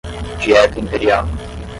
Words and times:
Dieta 0.41 0.79
imperial 0.79 1.21